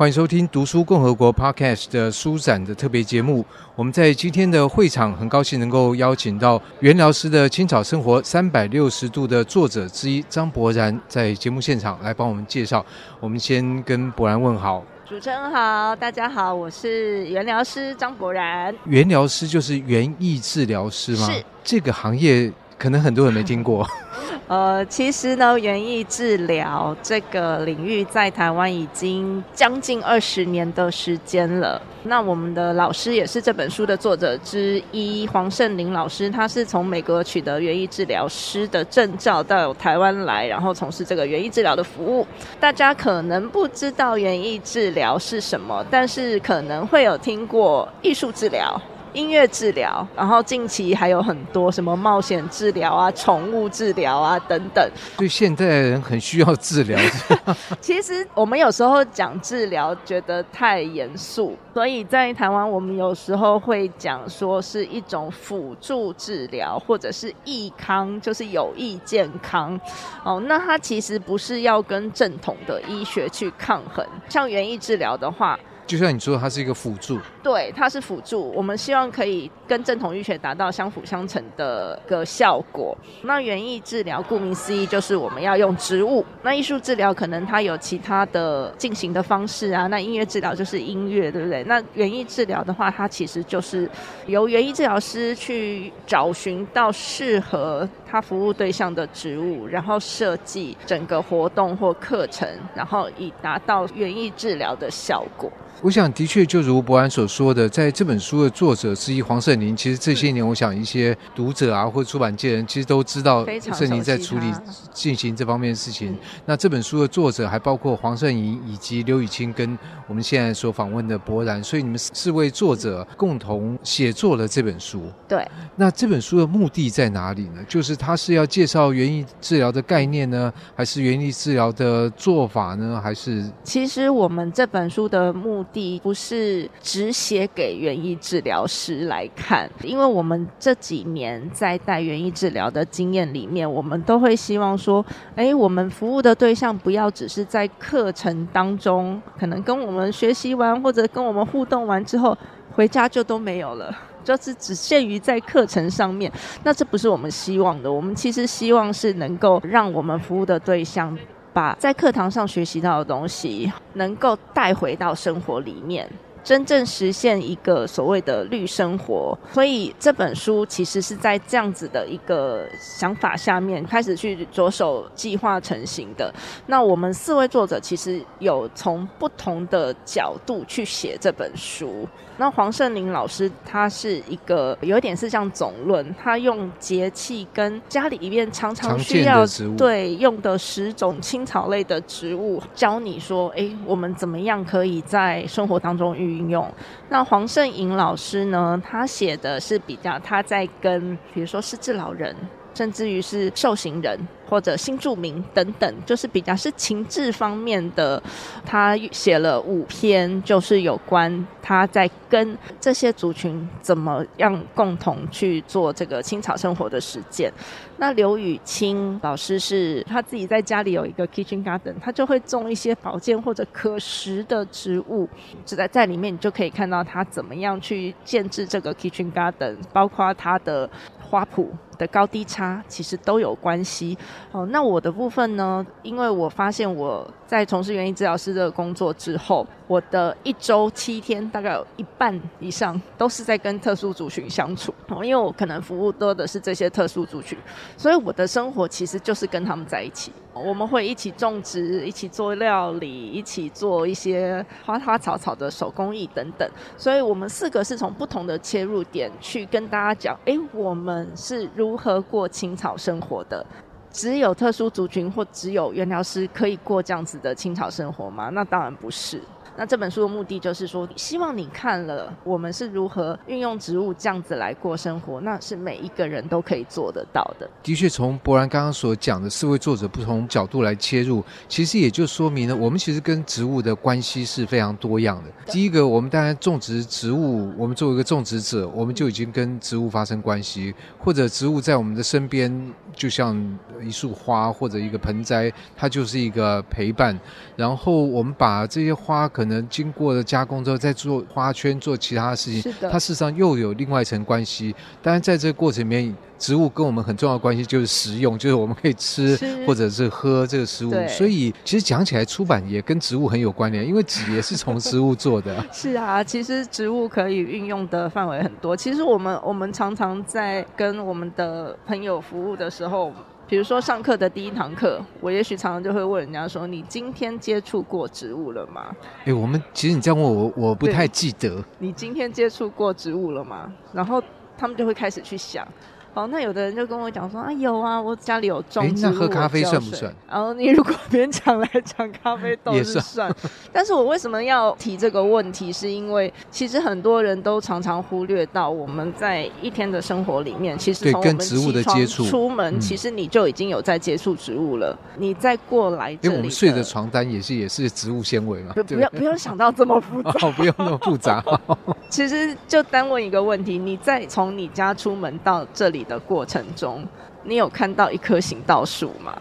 [0.00, 3.44] 欢迎收听读书共和国 Podcast 的书展的特别节目。
[3.76, 12.82] 我们在今天的会场很高兴能够邀请到原疗师的《青草生活三百六十度》的作者之一张博然，在节目现场来帮我们介绍。
[13.20, 14.82] 我们先跟博然问好。
[15.06, 18.74] 主持人好，大家好，我是原疗师张博然。
[18.86, 21.30] 原疗师就是园艺治疗师吗？
[21.30, 21.44] 是。
[21.62, 22.50] 这个行业
[22.80, 23.86] 可能很多人没听过。
[24.48, 31.80] 呃，其实呢，园艺治疗这个领域在台湾已经将近二十年的时间了。
[32.04, 42.26] 那我们的老师也是这本书的作者之一，黄胜林老师，他是从美国取得园艺治疗师的证照到台湾来，然后从事这个园艺治疗的服务。
[42.58, 48.80] 大家可能不知道园艺治疗是什么，但是可能会有听过艺术治疗。
[49.12, 54.90] 音乐治疗，然后近期还有很多什么冒险治疗啊、宠物治疗啊等等。
[55.16, 56.98] 对现代人很需要治疗。
[57.80, 69.78] 其实我们有时候讲治疗觉得太严肃，所以在台湾我们有时候会讲说是一种辅助治疗，或者是益康，就是有益健康。
[70.22, 74.06] 哦，那它其实不是要跟正统的医学去抗衡。
[74.28, 75.58] 像园艺治疗的话。
[75.90, 78.52] 就像你说，它是一个辅助，对，它是辅助。
[78.52, 82.96] 我们希望可以跟正统医学达到相辅相成的个效果。
[83.22, 86.24] 那园艺治疗顾名思义，就是我们要用植物。
[86.44, 89.88] 那艺术治疗可能它有其他的进行的方式啊。
[89.88, 91.64] 那音乐治疗就是音乐，对不对？
[91.64, 93.90] 那园艺治疗的话，它其实就是
[94.26, 105.50] 由园艺治疗师去找寻到适合他服务对象的职务，然后设计整个活动或课程，然后以达到园艺治疗的效果。
[105.82, 114.52] 我想，的确，就如柏然所说的，在这本书的作者之一黄圣林，其实这些年，我想一些读者啊，或出版界人，其实都知道胜林在处理
[114.92, 116.14] 进行这方面的事情。
[116.44, 125.04] 那这本书的作者还包括黄圣林以及刘雨清，跟我们现在所访问的柏然，所以你们四位作者共同写作了这本书。
[125.26, 125.48] 对。
[125.76, 127.64] 那这本书的目的在哪里呢？
[127.66, 132.98] 就是他是要介绍园艺治疗的概念呢，还是园艺治疗的做法呢？
[133.00, 133.44] 还是？
[133.62, 145.04] 其实我们这本书的目的不是只写给园艺治疗师来看，因为我们这几年在带园艺治疗的经验里面，我们都会希望说，
[145.36, 152.36] 哎，我们服务的对象不要只是在课程当中，可能跟我们学习完或者跟我们互动完之后，
[152.72, 153.94] 回家就都没有了，
[154.24, 156.30] 就是只限于在课程上面。
[156.64, 161.16] 那这不是我们希望的，我们其实希望是能够让我们服务的对象。
[161.52, 166.08] 把在课堂上学习到的东西，能够带回到生活里面，
[166.42, 169.36] 真正实现一个所谓的绿生活。
[169.52, 176.32] 所以这本书其实是在这样子的一个想法下面开始去着手计划成型的。
[176.66, 182.06] 那我们四位作者其实有从不同的角度去写这本书。
[182.36, 189.44] 那黄胜林老师他是一个有点是像总论，他用节气跟家里面常常需要
[189.76, 196.72] 对用的十种青草类的植物，教你说，哎，我们怎么样可以在生活当中遇运用？
[197.08, 202.34] 那黄圣颖老师呢，他写的是比较他在跟比如说失智老人，
[202.74, 204.18] 甚至于是受刑人。
[204.50, 208.20] 或者新住民等等，就是比较是情志方面的。
[208.66, 217.52] 他写了五篇，就是有关他在跟这些族群怎么样共同去做这个青草生活的实践。
[217.98, 225.28] 那刘雨清老师是他自己在家里有一个 kitchen garden，他就会种一些保健或者可食的植物，
[225.64, 230.90] 就在在里面你就可以看到他怎么样去建置这个 kitchen garden，包括他的
[231.30, 234.18] 花圃的高低差其实都有关系。
[234.50, 235.86] 哦，那我的部分呢？
[236.02, 244.92] 因为我发现我在从事园艺治疗师这个工作之后，我的一周七天大概有一半以上都是在跟特殊族群相处。
[245.08, 247.56] 哦，因为我可能服务多的是这些特殊族群，
[247.96, 250.32] 所以我的生活其实就是跟他们在一起。
[250.64, 256.68] 我们会一起种植，一起做料理，一起做一些花花草草的手工艺等等。
[256.96, 263.64] 所以我们四个是从不同的切入点去跟大家讲：哎，我们是如何过青草生活的。
[264.12, 268.48] 只有特殊族群或只有原疗师可以过这样子的青草生活吗？
[268.48, 269.40] 那当然不是。
[269.80, 277.66] 那这本书的目的就是说，希望你看了我们是如何运用植物这样子来过生活，那是每一个人都可以做得到的。
[277.82, 285.72] 的确，从柏然刚刚所讲的四位作者不同角度来切入，其实也就说明了我们其实跟植物的关系是非常多样的。
[285.72, 292.70] 第一个，我们当然种植植物，我们作为一个种植者，我们就已经跟植物发生关系，或者植物在我们的身边，
[293.14, 293.56] 就像
[294.02, 297.34] 一束花或者一个盆栽，它就是一个陪伴。
[297.76, 299.69] 然后我们把这些花可能。
[299.70, 304.94] 能经过了加工之后再做花圈做其他的事情，是的，它事实上又有另外一层关系。
[305.22, 306.36] 当然在这个过程里面。
[306.60, 311.10] 植物跟我们很重要的关系就是食用，就是我们可以吃或者是喝这个食物。
[311.26, 315.82] 所以其实讲起来，出版也跟植物很有关联，因为纸也是从植物做的。
[315.90, 318.94] 是啊，其实植物可以运用的范围很多。
[318.94, 323.32] 其实我们我们常常在跟我们的朋友服务的时候，
[323.70, 329.14] 比如说上课的第一堂课，我也许常常就会问人家说：“你今天接触过植物了吗？”
[329.46, 331.80] 哎，我们其实你这样问我，我不太记得。
[332.00, 333.92] 你今天接触过植物了吗？
[334.12, 334.42] 然后
[334.76, 335.86] 他们就会开始去想。
[336.34, 339.30] 哦，那有的人就跟我讲说啊，有啊，我家里有种植物。
[339.30, 340.32] 那喝咖啡算不算？
[340.48, 343.22] 然后你如果 勉强来讲，咖啡豆是算。
[343.22, 343.56] 算
[343.92, 345.92] 但是我为什么要提这个问题？
[345.92, 355.16] 是因为其实很多人都常常忽略到我们在一天的生活里面，其实从我们起床出门，其实你就已经有在接触植物了。
[355.34, 358.94] 嗯、你再过来这里，因为我们睡的床单也是也是植物纤维嘛。
[359.06, 361.62] 不要不要想到这么复杂，哦、不用那么复杂。
[362.30, 367.26] 其实就单问一个问题：你再从你家出门到这里的过程中，
[367.64, 369.52] 你有看到一棵行道树吗？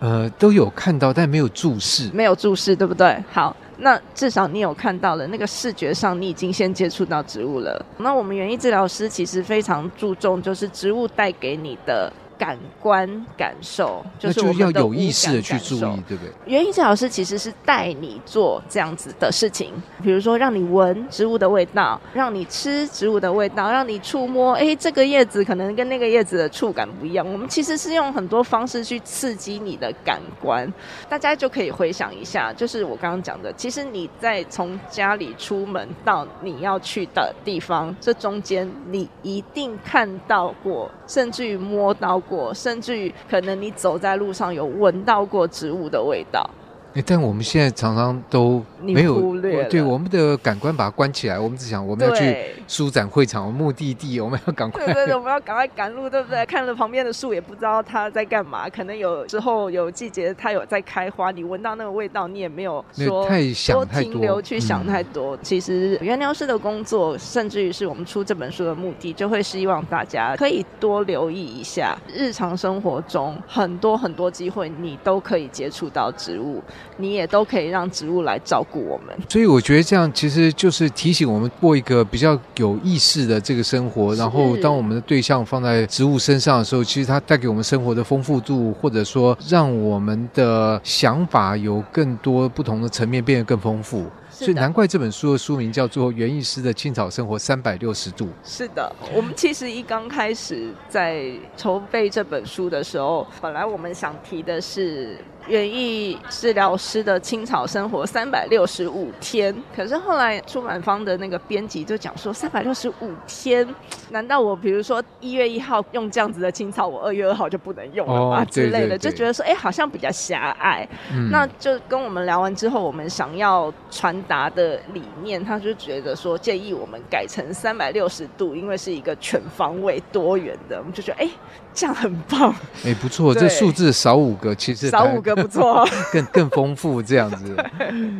[0.00, 3.16] 呃，都有看到，但没有注视，没有注视，对不对？
[3.32, 7.84] 好，那至少你有看到了，那个视觉上你已经先接触到植物了。
[7.98, 12.12] 那我们园艺治疗师其实非常注重，就是植物带给你的。
[12.38, 16.32] 感官感受，就是我们的要有意识的去注意，对不对？
[16.46, 19.72] 园艺治疗师其实是带你做这样子的事情，
[20.02, 27.26] 比如说让你闻植物的味道，让你吃植物的味道，让你触摸，哎，这个叶子可能跟那个叶子的触感不一样。
[27.30, 30.72] 我们其实是用很多方式去刺激你的感官，
[31.08, 42.52] 大家就可以回想一下，就是我刚刚讲的，其实你在从家里出门到你要去的地方，这中间你一定看到过，甚至于摸到过。
[42.54, 46.48] 甚至于可能你走在路上有闻到过植物的味道。
[46.94, 48.62] 欸、但我们现在常常都
[48.92, 52.36] 没有忽略，对我们的感官把它关起来，我们只想我们要去
[52.66, 56.44] 舒展会场目的地，我们要赶快，对对对，我们要赶快赶路，对不对？
[56.46, 65.36] 看着旁边的树，也不知道它在干嘛，可能有时候有季节它有在开花，你闻到那个味道，你也没有说太想太停留去想太多。
[65.36, 76.62] 嗯、其实原疗师的工作，甚至于是我们出这本书的目的，就会希望大家可以多留意一下日常生活中很多很多机会，你都可以接触到植物。
[76.96, 84.14] 你也都可以让植物来照顾我们，所以我觉得这样其实就是提醒我们过一个比较有意识的这个生活。
[84.14, 94.06] 然后，当我们的对象放在植物身上的时候，其实它带给我们生活的丰富度，或者说让我们的想法有更多不同的层面变得更丰富。
[94.34, 98.24] 所以难怪这本书的书名叫做《园艺师的青草生活三百六十度》。
[98.44, 105.16] 是的，我们其实一刚开始在筹备这本书的时候，本来我们想提的是。
[105.46, 113.68] 园艺治疗师的青草生活三百六十五天，可是后来出版方的那个编辑就讲说，三百六十五天，
[114.08, 118.42] 难道我比如说一月一号用这样子的青草，我二月二号就不能用了吗？
[118.46, 120.88] 之类的，就觉得说，哎，好像比较狭隘。
[121.12, 121.28] 嗯。
[121.30, 131.30] 那就跟我们聊完之后，我们想要传达的理念，他就觉得说，建议我们改成三百六十度，因为是一个全方位多元的，我们就觉得，哎。
[131.76, 132.54] 这样很棒，
[132.86, 137.56] 哎，不错，这数字少五个，其实少五个不错， 更更丰富这样子。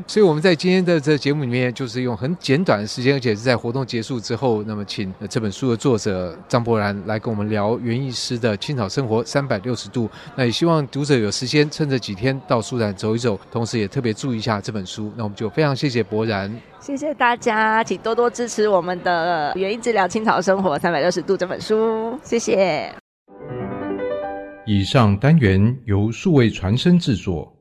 [0.09, 10.11] 所以我们在今天的这节目里面，就是用很简短的时间，而且是在活动结束之后，那么请这本书的作者张博然来跟我们聊园艺师的青草生活三百六十度。
[10.35, 15.13] 那也希望读者有时间趁这几天到书展走一走，同时也特别注意一下这本书。
[15.17, 22.93] 那我们就非常谢谢柏然，谢谢大家，请多多支持我们的《园艺治疗青草生活三百六十度》这本书，谢谢。
[24.67, 27.54] 以上单元由数位传声制作。